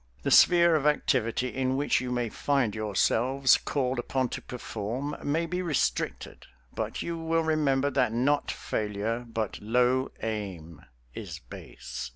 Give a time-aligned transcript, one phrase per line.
[0.23, 5.45] The sphere of activity in which you may find yourselves called upon to perform may
[5.45, 10.83] be restricted, but you will remember that not failure but low aim
[11.13, 12.09] is base.